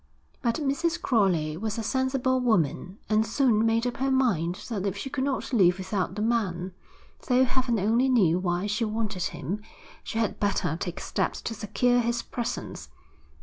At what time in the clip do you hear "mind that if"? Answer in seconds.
4.09-4.97